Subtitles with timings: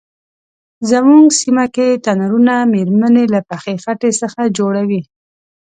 [0.91, 5.01] زمونږ سیمه کې تنرونه میرمنې له پخې خټې څخه جوړوي.